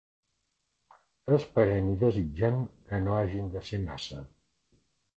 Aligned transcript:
Esperem 1.37 1.93
i 1.93 1.95
desitgem 2.05 2.59
que 2.89 3.05
no 3.07 3.17
hagin 3.21 3.55
de 3.57 3.67
ser 3.71 3.85
massa. 3.89 4.29